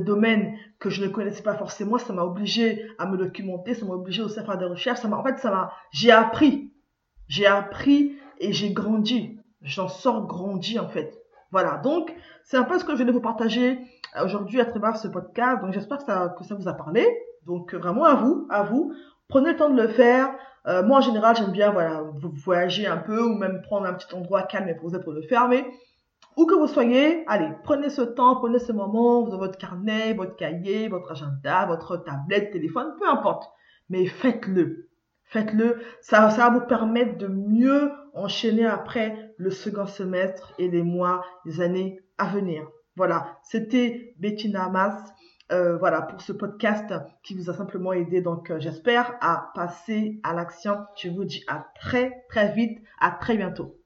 domaines 0.00 0.54
que 0.78 0.90
je 0.90 1.02
ne 1.02 1.08
connaissais 1.08 1.42
pas 1.42 1.54
forcément. 1.54 1.98
Ça 1.98 2.12
m'a 2.12 2.24
obligé 2.24 2.86
à 2.98 3.06
me 3.06 3.16
documenter, 3.16 3.74
ça 3.74 3.86
m'a 3.86 3.94
obligé 3.94 4.22
aussi 4.22 4.38
à 4.38 4.44
faire 4.44 4.58
des 4.58 4.66
recherches. 4.66 5.00
Ça 5.00 5.08
en 5.08 5.22
fait, 5.22 5.38
ça 5.38 5.50
m'a, 5.50 5.72
j'ai 5.92 6.10
appris. 6.10 6.72
J'ai 7.28 7.46
appris 7.46 8.16
et 8.38 8.52
j'ai 8.52 8.72
grandi. 8.72 9.38
J'en 9.62 9.88
sors 9.88 10.26
grandi, 10.26 10.78
en 10.78 10.88
fait. 10.88 11.16
Voilà. 11.50 11.78
Donc, 11.78 12.14
c'est 12.44 12.56
un 12.56 12.64
peu 12.64 12.78
ce 12.78 12.84
que 12.84 12.96
je 12.96 13.02
vais 13.02 13.12
vous 13.12 13.20
partager 13.20 13.78
euh, 14.16 14.24
aujourd'hui 14.24 14.60
à 14.60 14.64
travers 14.64 14.96
ce 14.96 15.08
podcast. 15.08 15.62
Donc, 15.62 15.72
j'espère 15.72 15.98
que 15.98 16.04
ça, 16.04 16.34
que 16.36 16.44
ça 16.44 16.54
vous 16.54 16.68
a 16.68 16.74
parlé. 16.74 17.06
Donc, 17.46 17.74
vraiment 17.74 18.04
à 18.04 18.14
vous, 18.14 18.46
à 18.50 18.62
vous. 18.62 18.92
Prenez 19.28 19.52
le 19.52 19.56
temps 19.56 19.70
de 19.70 19.80
le 19.80 19.88
faire. 19.88 20.34
Euh, 20.66 20.82
moi, 20.82 20.98
en 20.98 21.00
général, 21.00 21.36
j'aime 21.36 21.52
bien, 21.52 21.70
voilà, 21.70 22.02
voyager 22.44 22.86
un 22.86 22.96
peu 22.96 23.22
ou 23.22 23.36
même 23.36 23.62
prendre 23.62 23.86
un 23.86 23.94
petit 23.94 24.12
endroit 24.14 24.42
calme 24.42 24.68
et 24.68 24.74
posé 24.74 24.98
pour 25.00 25.12
le 25.12 25.22
faire. 25.22 25.48
Mais 25.48 25.64
où 26.36 26.44
que 26.44 26.54
vous 26.54 26.66
soyez, 26.66 27.24
allez, 27.28 27.48
prenez 27.64 27.88
ce 27.88 28.02
temps, 28.02 28.36
prenez 28.36 28.58
ce 28.58 28.72
moment, 28.72 29.26
avez 29.26 29.36
votre 29.36 29.58
carnet, 29.58 30.12
votre 30.12 30.36
cahier, 30.36 30.88
votre 30.88 31.12
agenda, 31.12 31.66
votre 31.66 31.96
tablette, 31.96 32.52
téléphone, 32.52 32.94
peu 32.98 33.08
importe. 33.08 33.48
Mais 33.88 34.06
faites-le. 34.06 34.88
Faites-le. 35.24 35.80
Ça, 36.00 36.30
ça 36.30 36.48
va 36.48 36.58
vous 36.58 36.66
permettre 36.66 37.16
de 37.18 37.26
mieux 37.26 37.90
enchaîner 38.14 38.66
après 38.66 39.34
le 39.38 39.50
second 39.50 39.86
semestre 39.86 40.52
et 40.58 40.68
les 40.68 40.82
mois, 40.82 41.24
les 41.44 41.60
années 41.60 42.00
à 42.18 42.26
venir. 42.26 42.68
Voilà, 42.96 43.38
c'était 43.42 44.14
Bettina 44.18 44.68
Mas. 44.68 44.94
Euh, 45.52 45.76
voilà 45.78 46.02
pour 46.02 46.20
ce 46.20 46.32
podcast 46.32 46.92
qui 47.22 47.34
vous 47.34 47.50
a 47.50 47.54
simplement 47.54 47.92
aidé. 47.92 48.20
Donc, 48.20 48.50
euh, 48.50 48.58
j'espère 48.58 49.16
à 49.20 49.52
passer 49.54 50.20
à 50.24 50.34
l'action. 50.34 50.84
Je 50.96 51.08
vous 51.08 51.24
dis 51.24 51.44
à 51.46 51.66
très 51.76 52.24
très 52.28 52.52
vite, 52.52 52.78
à 53.00 53.12
très 53.12 53.36
bientôt. 53.36 53.78